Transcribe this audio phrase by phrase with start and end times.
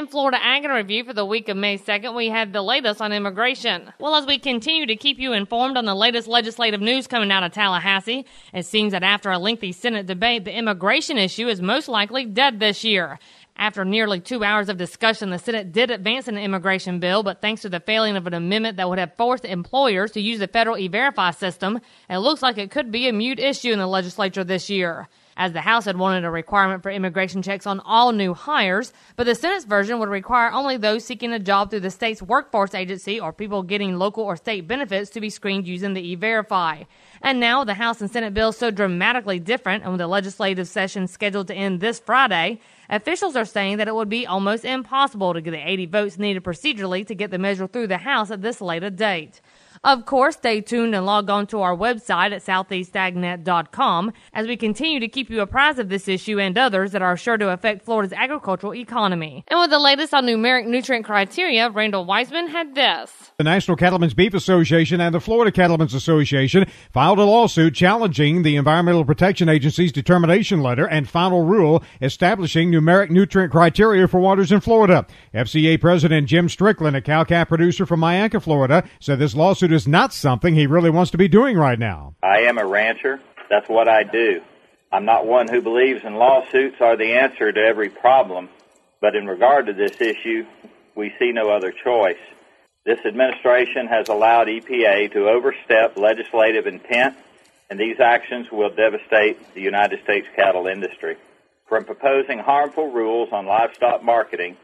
[0.00, 3.02] In Florida Ag and Review for the week of May 2nd, we have the latest
[3.02, 3.92] on immigration.
[3.98, 7.42] Well, as we continue to keep you informed on the latest legislative news coming out
[7.42, 8.24] of Tallahassee,
[8.54, 12.60] it seems that after a lengthy Senate debate, the immigration issue is most likely dead
[12.60, 13.18] this year.
[13.56, 17.60] After nearly two hours of discussion, the Senate did advance an immigration bill, but thanks
[17.60, 20.78] to the failing of an amendment that would have forced employers to use the federal
[20.78, 21.78] E-Verify system,
[22.08, 25.08] it looks like it could be a mute issue in the legislature this year
[25.40, 29.24] as the House had wanted a requirement for immigration checks on all new hires, but
[29.24, 33.18] the Senate's version would require only those seeking a job through the state's workforce agency
[33.18, 36.82] or people getting local or state benefits to be screened using the E-Verify.
[37.22, 41.06] And now the House and Senate bills so dramatically different and with the legislative session
[41.06, 45.40] scheduled to end this Friday, officials are saying that it would be almost impossible to
[45.40, 48.60] get the 80 votes needed procedurally to get the measure through the House at this
[48.60, 49.40] late a date.
[49.82, 55.00] Of course, stay tuned and log on to our website at southeastagnet.com as we continue
[55.00, 58.12] to keep you apprised of this issue and others that are sure to affect Florida's
[58.12, 59.42] agricultural economy.
[59.48, 63.32] And with the latest on numeric nutrient criteria, Randall Wiseman had this.
[63.38, 68.56] The National Cattlemen's Beef Association and the Florida Cattlemen's Association filed a lawsuit challenging the
[68.56, 74.60] Environmental Protection Agency's determination letter and final rule establishing numeric nutrient criteria for waters in
[74.60, 75.06] Florida.
[75.32, 80.12] FCA President Jim Strickland, a cow-calf producer from Myakka, Florida, said this lawsuit is not
[80.12, 82.14] something he really wants to be doing right now.
[82.22, 83.20] I am a rancher.
[83.48, 84.40] That's what I do.
[84.92, 88.48] I'm not one who believes in lawsuits are the answer to every problem,
[89.00, 90.44] but in regard to this issue,
[90.96, 92.18] we see no other choice.
[92.84, 97.16] This administration has allowed EPA to overstep legislative intent,
[97.68, 101.16] and these actions will devastate the United States cattle industry.
[101.68, 104.56] From proposing harmful rules on livestock marketing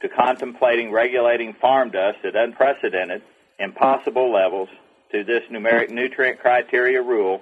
[0.00, 3.22] to contemplating regulating farm dust at unprecedented
[3.58, 4.68] impossible levels
[5.12, 7.40] to this numeric nutrient criteria rule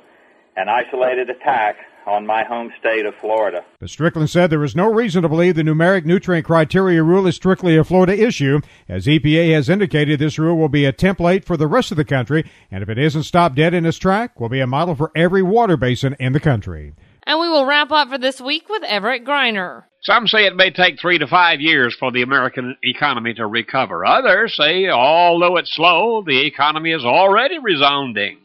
[0.57, 3.65] an isolated attack on my home state of Florida.
[3.79, 7.37] But Strickland said there is no reason to believe the numeric nutrient criteria rule is
[7.37, 11.57] strictly a Florida issue, as EPA has indicated this rule will be a template for
[11.57, 14.49] the rest of the country, and if it isn't stopped dead in its track, will
[14.49, 16.93] be a model for every water basin in the country.
[17.25, 19.85] And we will wrap up for this week with Everett Griner.
[20.03, 24.05] Some say it may take three to five years for the American economy to recover.
[24.05, 28.39] Others say, although it's slow, the economy is already resounding.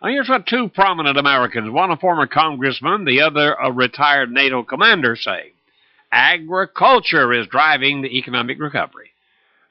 [0.00, 4.62] Now, here's what two prominent Americans, one a former congressman, the other a retired NATO
[4.62, 5.54] commander, say.
[6.12, 9.10] Agriculture is driving the economic recovery.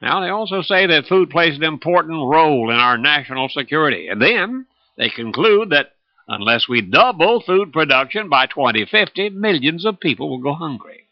[0.02, 4.08] Now, they also say that food plays an important role in our national security.
[4.08, 4.66] And then
[4.98, 5.92] they conclude that
[6.28, 11.03] unless we double food production by 2050, millions of people will go hungry.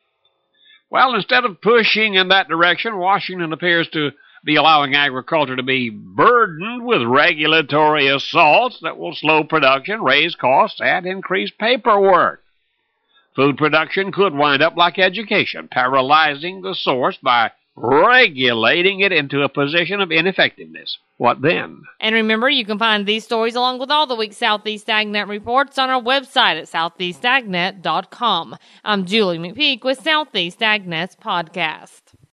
[0.93, 4.11] Well, instead of pushing in that direction, Washington appears to
[4.45, 10.83] be allowing agriculture to be burdened with regulatory assaults that will slow production, raise costs,
[10.83, 12.43] and increase paperwork.
[13.35, 19.49] Food production could wind up like education, paralyzing the source by regulating it into a
[19.49, 20.99] position of ineffectiveness.
[21.17, 21.83] What then?
[22.01, 25.79] And remember, you can find these stories along with all the week's Southeast Agnet reports
[25.79, 28.57] on our website at southeastagnet.com.
[28.85, 32.01] I'm Julie McPeak with Southeast Agnet's podcast.